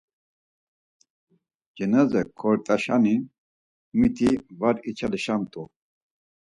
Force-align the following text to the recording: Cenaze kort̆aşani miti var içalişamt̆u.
Cenaze 1.75 2.21
kort̆aşani 2.39 3.15
miti 3.99 4.29
var 4.59 4.75
içalişamt̆u. 4.89 5.63